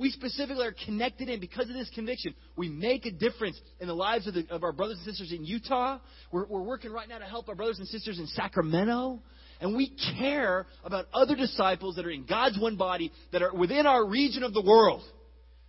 [0.00, 2.34] We specifically are connected in because of this conviction.
[2.56, 5.44] We make a difference in the lives of, the, of our brothers and sisters in
[5.44, 5.98] Utah.
[6.32, 9.20] We're, we're working right now to help our brothers and sisters in Sacramento
[9.60, 13.86] and we care about other disciples that are in God's one body that are within
[13.86, 15.02] our region of the world.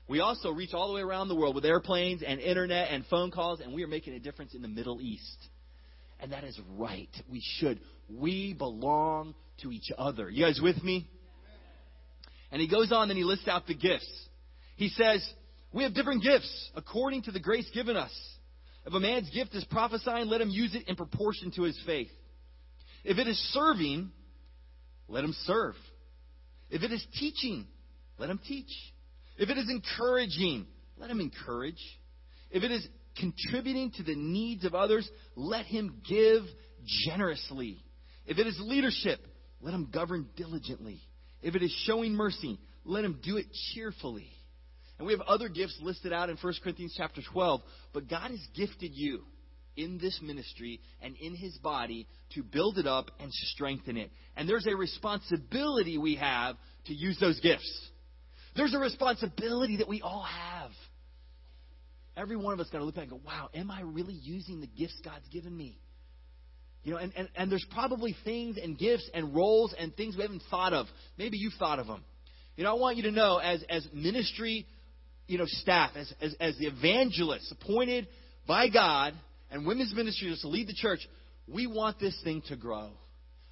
[0.08, 3.32] We also reach all the way around the world with airplanes and internet and phone
[3.32, 5.38] calls, and we are making a difference in the Middle East.
[6.20, 7.10] And that is right.
[7.30, 7.80] We should.
[8.10, 10.30] We belong to each other.
[10.30, 11.08] You guys with me?
[12.52, 14.10] And he goes on and he lists out the gifts.
[14.76, 15.28] He says,
[15.74, 18.12] We have different gifts according to the grace given us.
[18.86, 22.10] If a man's gift is prophesying, let him use it in proportion to his faith.
[23.04, 24.12] If it is serving,
[25.08, 25.76] let him serve.
[26.70, 27.68] If it is teaching,
[28.18, 28.72] let him teach.
[29.38, 31.82] If it is encouraging, let him encourage.
[32.50, 32.88] If it is
[33.18, 36.44] contributing to the needs of others, let him give
[37.06, 37.84] generously.
[38.26, 39.20] If it is leadership,
[39.62, 41.02] let him govern diligently.
[41.42, 44.30] If it is showing mercy, let him do it cheerfully.
[44.98, 47.62] And we have other gifts listed out in 1 Corinthians chapter 12,
[47.94, 49.24] but God has gifted you
[49.76, 54.12] in this ministry and in his body to build it up and strengthen it.
[54.36, 56.56] And there's a responsibility we have
[56.86, 57.90] to use those gifts.
[58.56, 60.72] There's a responsibility that we all have.
[62.18, 64.60] Every one of us got to look back and go, wow, am I really using
[64.60, 65.80] the gifts God's given me?
[66.84, 70.24] You know, and, and, and there's probably things and gifts and roles and things we
[70.24, 70.88] haven't thought of.
[71.18, 72.04] Maybe you've thought of them.
[72.58, 74.66] You know, I want you to know as, as ministry,
[75.28, 78.08] you know, staff, as, as, as the evangelists appointed
[78.48, 79.14] by God
[79.52, 81.00] and women's ministry is to lead the church,
[81.48, 82.92] we want this thing to grow.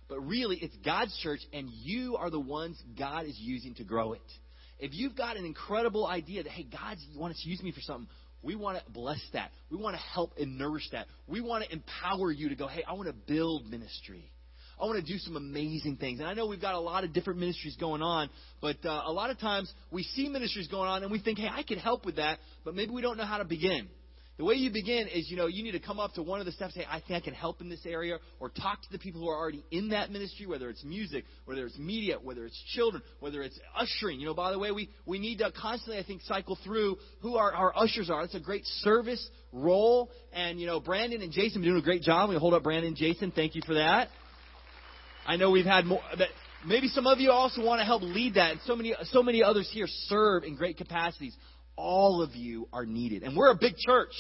[0.08, 4.14] But really, it's God's church, and you are the ones God is using to grow
[4.14, 4.22] it.
[4.80, 8.08] If you've got an incredible idea that, hey, God wants to use me for something,
[8.42, 9.52] we want to bless that.
[9.70, 11.08] We want to help and nourish that.
[11.28, 14.32] We want to empower you to go, hey, I want to build ministry.
[14.82, 16.22] I want to do some amazing things.
[16.22, 18.30] And I know we've got a lot of different ministries going on,
[18.62, 21.50] but uh, a lot of times we see ministries going on and we think, hey,
[21.52, 23.90] I could help with that, but maybe we don't know how to begin.
[24.40, 26.46] The way you begin is, you know, you need to come up to one of
[26.46, 28.98] the steps, say, I think I can help in this area, or talk to the
[28.98, 32.58] people who are already in that ministry, whether it's music, whether it's media, whether it's
[32.74, 34.18] children, whether it's ushering.
[34.18, 37.36] You know, by the way, we, we need to constantly, I think, cycle through who
[37.36, 38.22] our, our ushers are.
[38.22, 40.10] That's a great service role.
[40.32, 42.30] And, you know, Brandon and Jason doing a great job.
[42.30, 43.32] We hold up Brandon and Jason.
[43.32, 44.08] Thank you for that.
[45.28, 46.00] I know we've had more.
[46.18, 46.30] That,
[46.66, 49.44] maybe some of you also want to help lead that, and so many, so many
[49.44, 51.36] others here serve in great capacities
[51.80, 53.24] all of you are needed.
[53.24, 54.14] And we're a big church.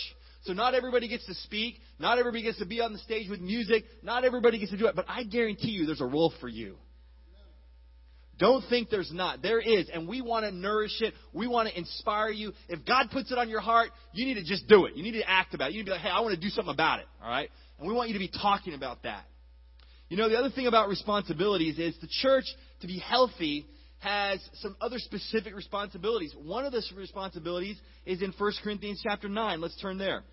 [0.44, 1.76] So not everybody gets to speak.
[2.00, 3.84] Not everybody gets to be on the stage with music.
[4.02, 4.96] Not everybody gets to do it.
[4.96, 6.78] But I guarantee you there's a role for you.
[8.40, 9.42] Don't think there's not.
[9.42, 9.90] There is.
[9.94, 11.14] And we want to nourish it.
[11.34, 12.54] We want to inspire you.
[12.70, 14.96] If God puts it on your heart, you need to just do it.
[14.96, 15.74] You need to act about it.
[15.74, 17.06] You need to be like, hey, I want to do something about it.
[17.22, 17.50] All right?
[17.78, 19.26] And we want you to be talking about that.
[20.08, 22.46] You know, the other thing about responsibilities is the church,
[22.80, 23.68] to be healthy,
[24.00, 26.34] has some other specific responsibilities.
[26.42, 29.62] One of the responsibilities is in 1 Corinthians chapter 9.
[29.62, 30.24] Let's turn there.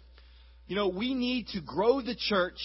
[0.66, 2.58] You know, we need to grow the church,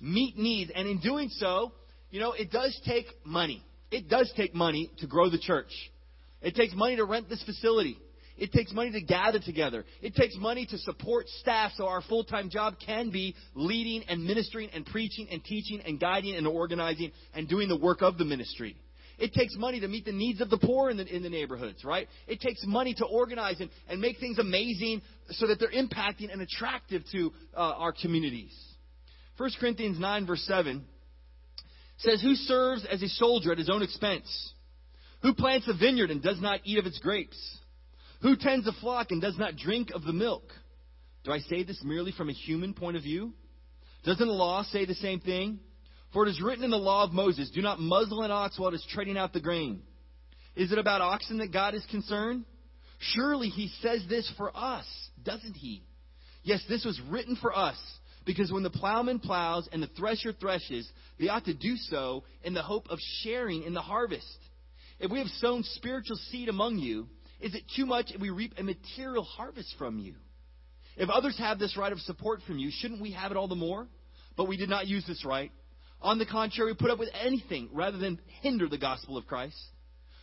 [0.00, 1.72] meet needs, and in doing so,
[2.10, 3.62] you know, it does take money.
[3.90, 5.70] It does take money to grow the church.
[6.42, 7.98] It takes money to rent this facility.
[8.36, 9.84] It takes money to gather together.
[10.00, 14.24] It takes money to support staff so our full time job can be leading and
[14.24, 18.24] ministering and preaching and teaching and guiding and organizing and doing the work of the
[18.24, 18.76] ministry.
[19.20, 21.84] It takes money to meet the needs of the poor in the, in the neighborhoods,
[21.84, 22.08] right?
[22.26, 26.40] It takes money to organize and, and make things amazing so that they're impacting and
[26.40, 28.56] attractive to uh, our communities.
[29.36, 30.84] 1 Corinthians 9, verse 7
[31.98, 34.54] says, Who serves as a soldier at his own expense?
[35.20, 37.38] Who plants a vineyard and does not eat of its grapes?
[38.22, 40.44] Who tends a flock and does not drink of the milk?
[41.24, 43.34] Do I say this merely from a human point of view?
[44.04, 45.60] Doesn't the law say the same thing?
[46.12, 48.70] For it is written in the law of Moses, Do not muzzle an ox while
[48.70, 49.82] it is treading out the grain.
[50.56, 52.44] Is it about oxen that God is concerned?
[52.98, 54.86] Surely he says this for us,
[55.22, 55.84] doesn't he?
[56.42, 57.78] Yes, this was written for us,
[58.26, 62.54] because when the plowman plows and the thresher threshes, they ought to do so in
[62.54, 64.38] the hope of sharing in the harvest.
[64.98, 67.08] If we have sown spiritual seed among you,
[67.40, 70.14] is it too much if we reap a material harvest from you?
[70.96, 73.54] If others have this right of support from you, shouldn't we have it all the
[73.54, 73.86] more?
[74.36, 75.50] But we did not use this right.
[76.02, 79.58] On the contrary, put up with anything rather than hinder the gospel of Christ.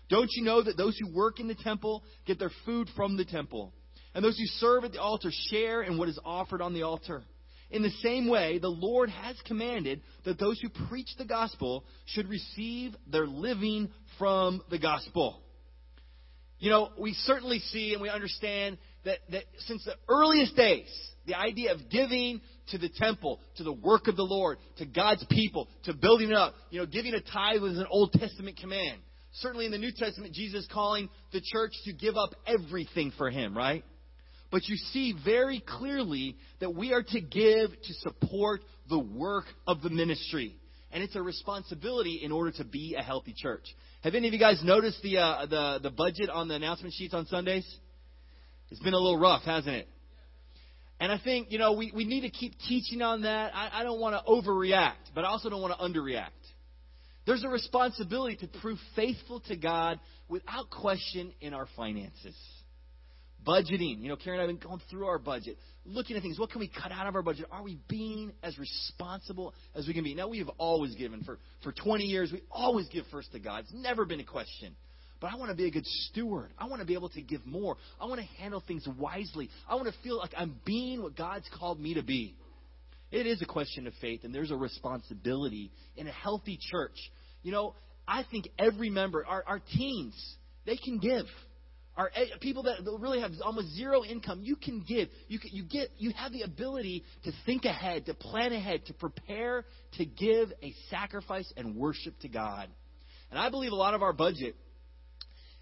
[0.10, 3.26] Don't you know that those who work in the temple get their food from the
[3.26, 3.74] temple?
[4.16, 7.24] And those who serve at the altar share in what is offered on the altar.
[7.70, 12.30] In the same way, the Lord has commanded that those who preach the gospel should
[12.30, 15.42] receive their living from the gospel.
[16.60, 20.90] You know, we certainly see and we understand that, that since the earliest days,
[21.28, 25.26] the idea of giving to the temple, to the work of the Lord, to God's
[25.30, 29.00] people, to building it up, you know, giving a tithe was an Old Testament command.
[29.34, 33.30] Certainly in the New Testament, Jesus is calling the church to give up everything for
[33.30, 33.84] Him, right?
[34.50, 39.82] But you see very clearly that we are to give to support the work of
[39.82, 40.56] the ministry.
[40.92, 43.66] And it's a responsibility in order to be a healthy church.
[44.04, 47.14] Have any of you guys noticed the, uh, the, the budget on the announcement sheets
[47.14, 47.68] on Sundays?
[48.70, 49.88] It's been a little rough, hasn't it?
[51.00, 53.56] And I think, you know, we, we need to keep teaching on that.
[53.56, 56.30] I, I don't want to overreact, but I also don't want to underreact.
[57.28, 62.36] There's a responsibility to prove faithful to God without question in our finances.
[63.46, 64.02] Budgeting.
[64.02, 66.40] You know, Karen and I have been going through our budget, looking at things.
[66.40, 67.46] What can we cut out of our budget?
[67.52, 70.16] Are we being as responsible as we can be?
[70.16, 71.24] Now, we have always given.
[71.24, 73.66] For, for 20 years, we always give first to God.
[73.66, 74.76] It's never been a question.
[75.20, 76.52] But I want to be a good steward.
[76.58, 77.78] I want to be able to give more.
[78.00, 79.50] I want to handle things wisely.
[79.68, 82.36] I want to feel like I'm being what God's called me to be.
[83.12, 86.98] It is a question of faith, and there's a responsibility in a healthy church.
[87.42, 87.76] You know,
[88.08, 91.26] I think every member, our, our teens, they can give
[91.98, 95.10] are eh, people that really have almost zero income, you can give.
[95.28, 95.90] You, can, you get.
[95.98, 100.74] You have the ability to think ahead, to plan ahead, to prepare to give a
[100.90, 102.70] sacrifice and worship to God.
[103.32, 104.56] And I believe a lot of our budget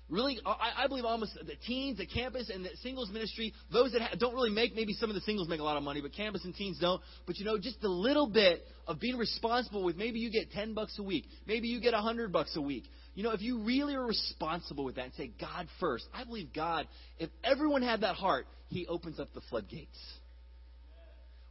[0.09, 4.01] really, I, I believe almost the teens, the campus, and the singles ministry, those that
[4.01, 6.13] ha- don't really make, maybe some of the singles make a lot of money, but
[6.13, 7.01] campus and teens don't.
[7.25, 10.73] But you know, just a little bit of being responsible with maybe you get 10
[10.73, 12.85] bucks a week, maybe you get 100 bucks a week.
[13.15, 16.49] You know, if you really are responsible with that and say, God first, I believe
[16.53, 16.87] God,
[17.17, 19.97] if everyone had that heart, He opens up the floodgates.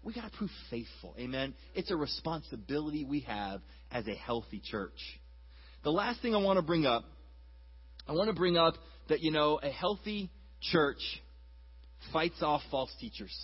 [0.02, 1.14] We got to prove faithful.
[1.18, 1.54] Amen.
[1.74, 4.98] It's a responsibility we have as a healthy church.
[5.82, 7.04] The last thing I want to bring up
[8.06, 8.74] I want to bring up
[9.08, 11.00] that, you know, a healthy church
[12.12, 13.34] fights off false teachers.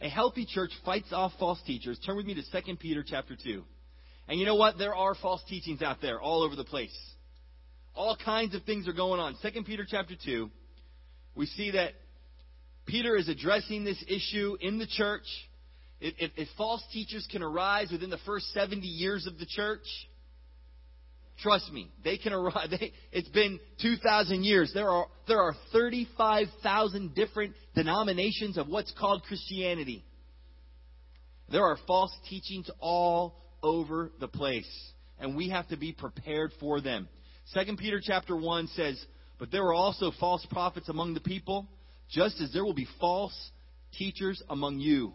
[0.00, 1.98] A healthy church fights off false teachers.
[2.06, 3.64] Turn with me to 2 Peter chapter 2.
[4.28, 4.78] And you know what?
[4.78, 6.96] There are false teachings out there all over the place.
[7.96, 9.36] All kinds of things are going on.
[9.42, 10.50] 2 Peter chapter 2,
[11.34, 11.92] we see that
[12.86, 15.24] Peter is addressing this issue in the church.
[16.00, 19.82] If, if, if false teachers can arise within the first 70 years of the church,
[21.40, 22.70] Trust me, they can arrive.
[22.70, 24.72] They, it's been 2,000 years.
[24.74, 30.04] There are, there are 35,000 different denominations of what's called Christianity.
[31.50, 34.68] There are false teachings all over the place,
[35.18, 37.08] and we have to be prepared for them.
[37.54, 39.02] 2 Peter chapter 1 says,
[39.38, 41.68] But there are also false prophets among the people,
[42.10, 43.50] just as there will be false
[43.96, 45.14] teachers among you.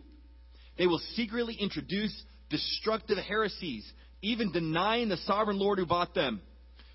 [0.77, 2.13] They will secretly introduce
[2.49, 3.91] destructive heresies
[4.23, 6.41] even denying the sovereign Lord who bought them,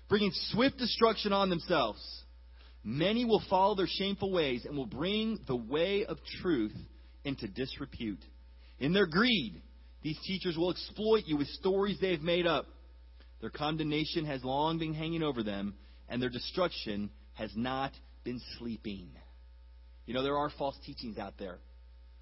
[0.09, 2.01] bringing swift destruction on themselves.
[2.83, 6.75] Many will follow their shameful ways and will bring the way of truth
[7.23, 8.23] into disrepute.
[8.79, 9.61] In their greed,
[10.01, 12.65] these teachers will exploit you with stories they have made up.
[13.41, 15.75] Their condemnation has long been hanging over them,
[16.09, 17.91] and their destruction has not
[18.23, 19.09] been sleeping.
[20.07, 21.59] You know, there are false teachings out there.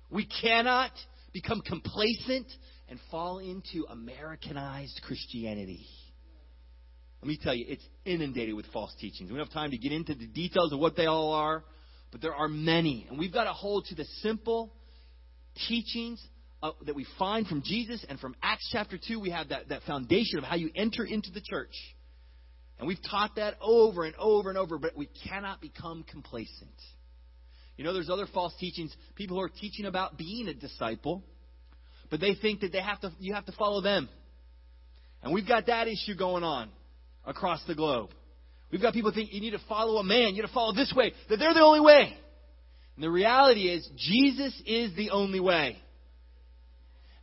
[0.09, 0.91] We cannot
[1.31, 2.47] become complacent
[2.89, 5.85] and fall into Americanized Christianity.
[7.21, 9.29] Let me tell you, it's inundated with false teachings.
[9.31, 11.63] We don't have time to get into the details of what they all are,
[12.11, 13.07] but there are many.
[13.09, 14.73] And we've got to hold to the simple
[15.67, 16.25] teachings
[16.61, 19.19] that we find from Jesus and from Acts chapter 2.
[19.19, 21.73] We have that, that foundation of how you enter into the church.
[22.79, 26.69] And we've taught that over and over and over, but we cannot become complacent.
[27.75, 28.95] You know, there's other false teachings.
[29.15, 31.23] People who are teaching about being a disciple,
[32.09, 34.09] but they think that they have to, you have to follow them.
[35.23, 36.69] And we've got that issue going on
[37.25, 38.09] across the globe.
[38.71, 40.93] We've got people think you need to follow a man, you need to follow this
[40.95, 42.13] way, that they're the only way.
[42.95, 45.77] And the reality is, Jesus is the only way.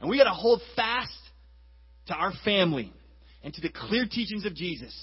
[0.01, 1.13] And we got to hold fast
[2.07, 2.93] to our family
[3.43, 4.95] and to the clear teachings of Jesus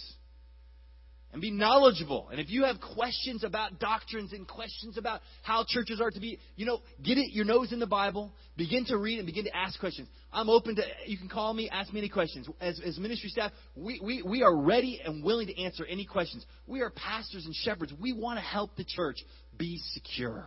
[1.31, 2.27] and be knowledgeable.
[2.29, 6.39] And if you have questions about doctrines and questions about how churches are to be,
[6.55, 9.55] you know, get it your nose in the Bible, begin to read and begin to
[9.55, 10.07] ask questions.
[10.33, 12.47] I'm open to you can call me, ask me any questions.
[12.59, 16.45] As as ministry staff, we, we, we are ready and willing to answer any questions.
[16.67, 17.93] We are pastors and shepherds.
[17.99, 19.17] We want to help the church
[19.57, 20.45] be secure.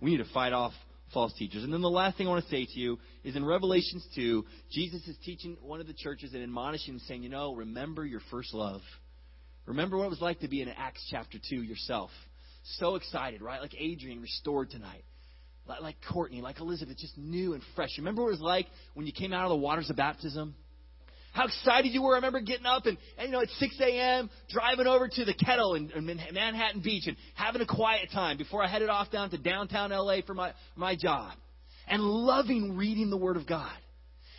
[0.00, 0.72] We need to fight off
[1.12, 1.64] false teachers.
[1.64, 4.44] And then the last thing I want to say to you is in Revelations 2,
[4.70, 8.54] Jesus is teaching one of the churches and admonishing, saying, you know, remember your first
[8.54, 8.80] love.
[9.66, 12.10] Remember what it was like to be in Acts chapter 2 yourself.
[12.78, 13.60] So excited, right?
[13.60, 15.04] Like Adrian restored tonight.
[15.80, 17.90] Like Courtney, like Elizabeth, just new and fresh.
[17.98, 20.54] Remember what it was like when you came out of the waters of baptism?
[21.32, 22.14] How excited you were.
[22.14, 25.34] I remember getting up and, and you know, at 6 a.m., driving over to the
[25.34, 29.30] kettle in, in Manhattan Beach and having a quiet time before I headed off down
[29.30, 31.32] to downtown LA for my, my job.
[31.86, 33.72] And loving reading the Word of God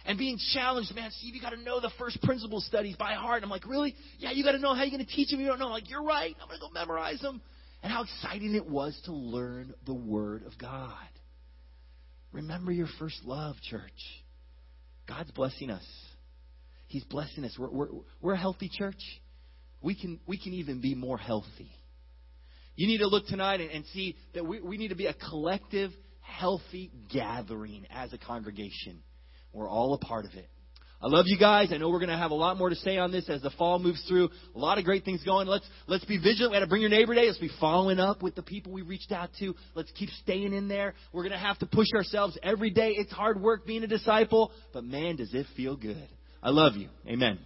[0.06, 3.38] and being challenged, man, Steve, you got to know the first principle studies by heart.
[3.38, 3.96] And I'm like, really?
[4.18, 5.40] Yeah, you got to know how you're going to teach them.
[5.40, 5.66] You don't know.
[5.66, 6.36] I'm like, you're right.
[6.42, 7.42] I'm going to go memorize them.
[7.84, 10.94] And how exciting it was to learn the Word of God.
[12.32, 13.92] Remember your first love, church.
[15.08, 15.86] God's blessing us.
[16.88, 17.56] He's blessing us.
[17.58, 17.88] We're, we're,
[18.22, 19.02] we're a healthy church.
[19.82, 21.72] We can, we can even be more healthy.
[22.76, 25.14] You need to look tonight and, and see that we, we need to be a
[25.14, 25.92] collective,
[26.22, 29.04] healthy gathering as a congregation.
[29.54, 30.48] We're all a part of it.
[31.04, 31.70] I love you guys.
[31.74, 33.50] I know we're going to have a lot more to say on this as the
[33.52, 34.30] fall moves through.
[34.56, 35.48] A lot of great things going.
[35.48, 36.52] Let's let's be vigilant.
[36.52, 37.26] We got to bring your neighbor day.
[37.26, 39.56] Let's be following up with the people we reached out to.
[39.74, 40.94] Let's keep staying in there.
[41.12, 42.92] We're going to have to push ourselves every day.
[42.96, 46.08] It's hard work being a disciple, but man, does it feel good.
[46.44, 46.90] I love you.
[47.08, 47.40] Amen.